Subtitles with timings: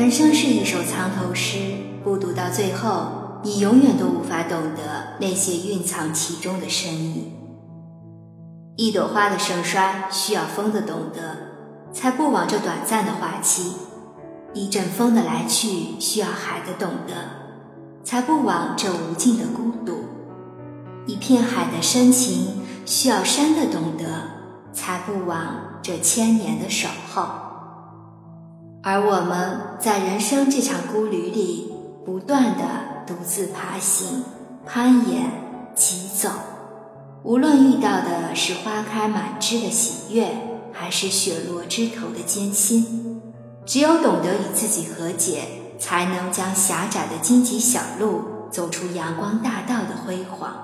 [0.00, 1.58] 人生是一首藏头诗，
[2.02, 7.34] 不读到最后，你永远都无法懂得那些蕴藏其中的深意。
[8.76, 13.72] 一朵花的盛衰需要风的懂得，才不枉这短暂的花期；
[14.54, 17.12] 一阵风的来去需要海的懂得，
[18.02, 19.96] 才不枉这无尽的孤独；
[21.04, 24.06] 一片海的深情需要山的懂得，
[24.72, 27.39] 才不枉这千年的守候。
[28.82, 31.70] 而我们在人生这场孤旅里，
[32.04, 32.64] 不断的
[33.06, 34.24] 独自爬行、
[34.64, 35.30] 攀岩、
[35.74, 36.30] 疾走。
[37.22, 40.30] 无论遇到的是花开满枝的喜悦，
[40.72, 43.20] 还是雪落枝头的艰辛，
[43.66, 45.42] 只有懂得与自己和解，
[45.78, 50.56] 才能将狭窄的荆棘小路走出阳光大道的辉煌。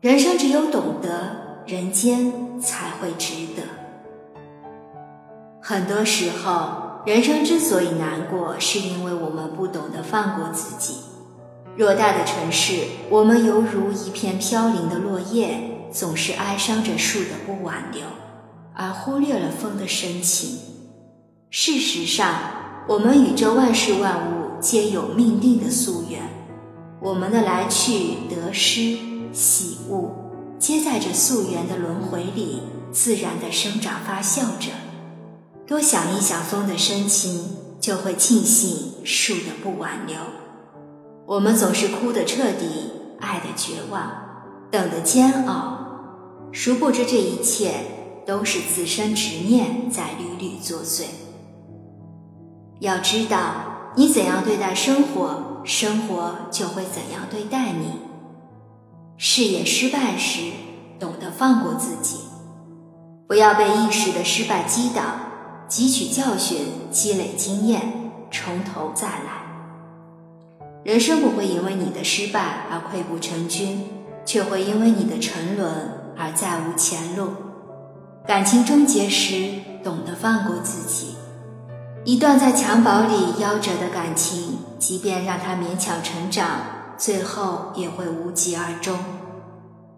[0.00, 3.62] 人生只有懂得，人间才会值得。
[5.60, 10.94] 很多时候，人生之所以难过，是因为我们不懂得放过自己。
[11.76, 18.02] 偌大的城市，我们犹如一片飘零的落叶，总是哀伤着树的不挽留，
[18.74, 20.58] 而忽略了风的深情。
[21.50, 22.34] 事实上，
[22.86, 26.20] 我们与这万事万物皆有命定的夙缘，
[27.00, 28.96] 我们的来去、得失、
[29.32, 30.08] 喜恶，
[30.56, 34.70] 皆在这夙缘的轮回里自然的生长发酵着。
[35.72, 40.18] 多想一想风的深情，就会庆幸树的不挽留。
[41.24, 44.12] 我们总是哭得彻底，爱的绝望，
[44.70, 45.78] 等的煎熬，
[46.52, 47.72] 殊不知这一切
[48.26, 51.04] 都是自身执念在屡屡作祟。
[52.80, 57.86] 要知道，你怎样对待生活，生活就会怎样对待你。
[59.16, 60.52] 事业失败时，
[61.00, 62.18] 懂得放过自己，
[63.26, 65.02] 不要被一时的失败击倒，
[65.72, 67.80] 汲取教训，积累经验，
[68.30, 70.66] 从头再来。
[70.84, 73.86] 人生不会因为你的失败而溃不成军，
[74.26, 75.72] 却会因为你的沉沦
[76.14, 77.28] 而再无前路。
[78.26, 81.14] 感情终结时，懂得放过自己。
[82.04, 86.50] 一段在襁褓里夭折的感情，即便让它勉强成长，
[86.98, 88.98] 最后也会无疾而终。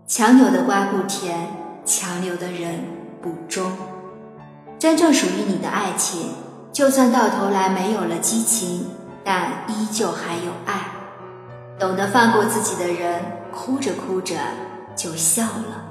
[0.07, 1.49] 强扭的瓜不甜，
[1.85, 2.85] 强留的人
[3.21, 3.73] 不忠。
[4.85, 6.29] 真正属于你的爱情，
[6.71, 8.85] 就算到头来没有了激情。
[9.25, 10.75] 但依旧还有爱，
[11.79, 14.35] 懂得放过自己的人，哭着哭着
[14.95, 15.87] 就笑了，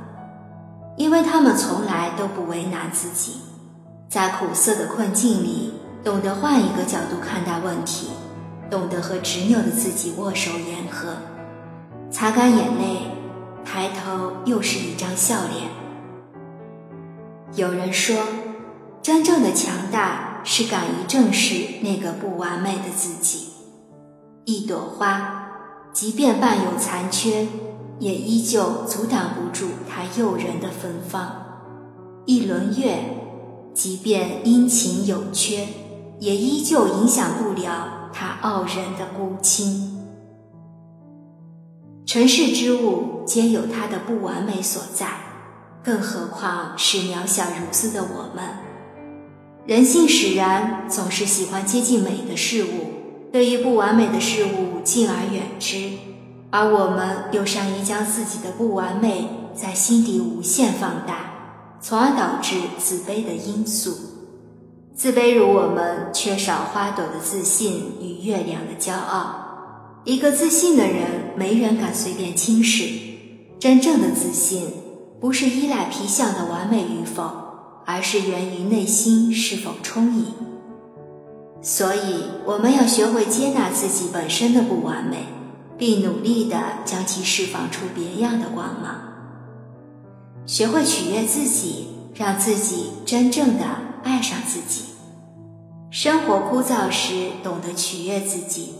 [0.95, 3.37] 因为他们从来都不为难自己，
[4.07, 8.11] 在苦涩的困境里，懂得换一个角度看待问题，
[8.69, 11.15] 懂得和执拗的自己握手言和，
[12.11, 13.07] 擦干眼泪，
[13.65, 15.71] 抬头又是一张笑脸。
[17.55, 18.15] 有人说，
[19.03, 20.31] 真正的强大。
[20.45, 23.47] 是敢于正视那个不完美的自己。
[24.43, 25.51] 一朵花，
[25.93, 27.47] 即便伴有残缺，
[27.99, 31.21] 也依旧阻挡不住它诱人的芬芳；
[32.25, 33.05] 一轮月，
[33.73, 35.65] 即便阴晴有缺，
[36.19, 40.03] 也依旧影响不了它傲人的孤清。
[42.05, 45.07] 尘世之物皆有它的不完美所在，
[45.81, 48.43] 更何况是渺小如斯的我们。
[49.65, 55.89] 人性使然，总是喜欢接近美的事物，对于不完美的事物敬而远之，
[56.49, 63.95] 而我们又善于将自己的不完美在心底无限放大，从而导致自卑的因素。
[64.93, 70.01] 自卑如我们缺少花朵的自信与月亮的骄傲。
[70.03, 72.83] 一个自信的人，没人敢随便轻视。
[73.59, 74.67] 真正的自信，
[75.21, 77.42] 不是依赖皮相的完美与否。
[77.85, 80.27] 而是源于内心是否充盈，
[81.61, 85.25] 所以我们要学会接纳自己本身的不完美，
[85.77, 88.95] 并努力地将其释放出别样的光芒。
[90.45, 93.65] 学会取悦自己，让自己真正的
[94.03, 94.85] 爱上自己。
[95.89, 98.73] 生活枯燥时，懂得取悦自己，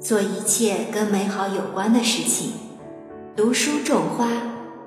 [0.00, 2.52] 做一切跟美好有关的事情，
[3.36, 4.28] 读书种花，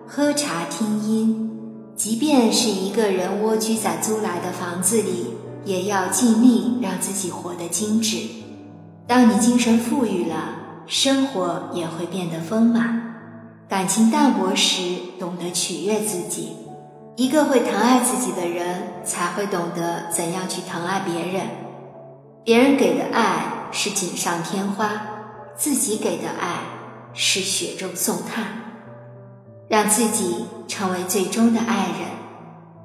[0.08, 1.55] 喝茶听音。
[1.96, 5.34] 即便是一个人蜗居在租来的房子里，
[5.64, 8.18] 也要尽力让自己活得精致。
[9.08, 10.56] 当你精神富裕了，
[10.88, 13.02] 生活也会变得丰满。
[13.70, 14.82] 感情淡薄时，
[15.18, 16.50] 懂得取悦自己。
[17.16, 21.48] 一个会疼爱自己的人，才会懂得怎样去疼爱别人。
[22.44, 25.02] 别人给的爱是锦上添花，
[25.56, 26.60] 自己给的爱
[27.14, 28.65] 是雪中送炭。
[29.68, 32.10] 让自己成为最终的爱人，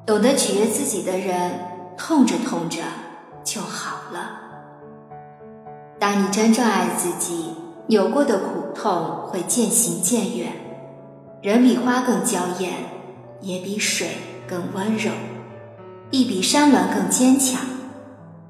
[0.06, 1.61] 懂得取悦自己的人，
[1.97, 2.82] 痛着痛着
[3.44, 4.38] 就好了。
[5.99, 7.55] 当你真正爱自己，
[7.88, 10.53] 有过的苦痛会渐行渐远。
[11.43, 12.73] 人比花更娇艳，
[13.41, 14.09] 也比水
[14.47, 15.11] 更温柔，
[16.11, 17.61] 亦比山峦更坚强。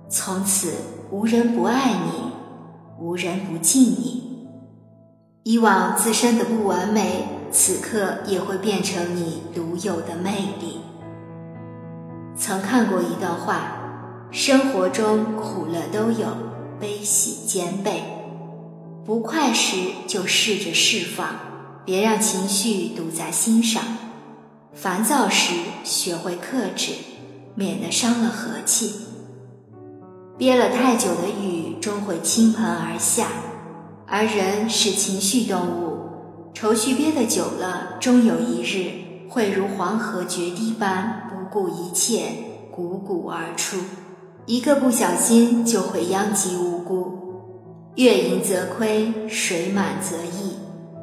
[0.08, 0.72] 从此，
[1.10, 2.32] 无人不爱你，
[2.98, 4.48] 无人不敬你。
[5.42, 10.80] 以往自身的不完美，此刻也会变成你独有的魅力。
[12.36, 16.28] 曾看过一段话：生活中苦乐都有，
[16.78, 18.02] 悲喜兼备。
[19.04, 19.76] 不快时
[20.06, 21.28] 就试着释放，
[21.84, 23.82] 别让情绪堵在心上；
[24.72, 26.92] 烦躁时学会克制，
[27.56, 29.06] 免得伤了和气。
[30.38, 33.26] 憋了太久的雨终会倾盆而下，
[34.06, 35.89] 而人是情绪动物，
[36.52, 41.28] 愁绪憋得久了，终有一日会如黄河决堤般。
[41.30, 42.32] 不顾一切，
[42.72, 43.78] 汩汩而出，
[44.46, 47.92] 一个不小心就会殃及无辜。
[47.96, 50.54] 月盈则亏，水满则溢。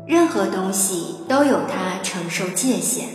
[0.07, 3.09] 任何东西都有它承受界限。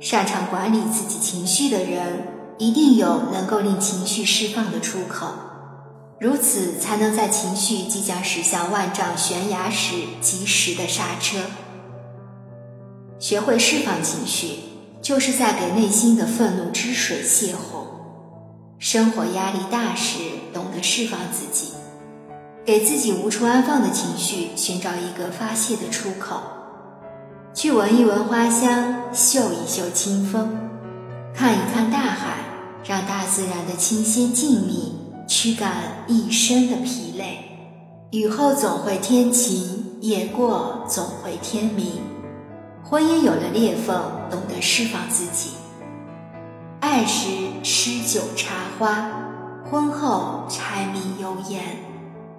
[0.00, 2.26] 擅长管理自己情绪的人，
[2.58, 5.28] 一定有能够令情绪释放的出口，
[6.20, 11.38] 如此才能在情绪即将驶向万丈悬崖时及时的刹车。
[13.18, 14.70] 学会释放情绪。
[15.02, 17.86] 就是在给内心的愤怒之水泄洪。
[18.78, 20.18] 生活压力大时，
[20.52, 21.72] 懂得释放自己，
[22.66, 26.42] 给自己无处安放的情绪寻找一个发泄的出口。
[27.54, 30.54] 去闻一闻花香，嗅一嗅清风，
[31.34, 32.36] 看一看大海，
[32.84, 34.92] 让大自然的清新静谧
[35.30, 37.38] 驱赶一身的疲累。
[38.10, 42.00] 雨后总会天晴，夜过总会天明。
[42.82, 43.96] 婚姻有了裂缝，
[44.28, 45.50] 懂得释放自己；
[46.80, 47.28] 爱时
[47.62, 49.08] 诗酒茶花，
[49.70, 51.62] 婚后柴米油盐。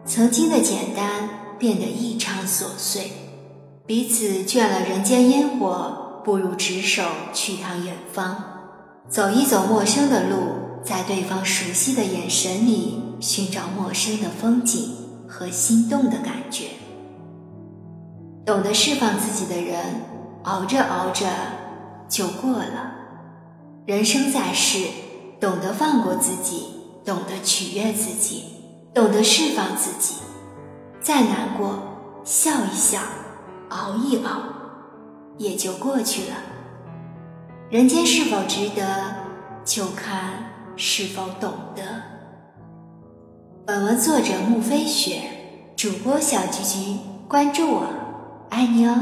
[0.05, 3.09] 曾经的简单变得异常琐碎，
[3.85, 8.43] 彼此倦了人间烟火，不如执手去趟远方，
[9.07, 14.95] 走一走陌生的路，在对方熟悉的眼神里寻找陌生的风景
[15.27, 16.69] 和心动的感觉。
[18.45, 20.11] 懂得释放自己的人。
[20.43, 21.27] 熬着熬着
[22.09, 22.95] 就过了。
[23.85, 24.87] 人生在世，
[25.39, 26.65] 懂得放过自己，
[27.05, 28.45] 懂得取悦自己，
[28.91, 30.15] 懂得释放自己。
[30.99, 31.77] 再难过，
[32.23, 33.01] 笑一笑，
[33.69, 34.41] 熬一熬，
[35.37, 36.37] 也就过去了。
[37.69, 39.13] 人间是否值得，
[39.63, 41.83] 就看是否懂得。
[43.65, 45.21] 本文作者木飞雪，
[45.75, 46.97] 主播小菊菊，
[47.27, 47.87] 关注我，
[48.49, 48.95] 爱你哦。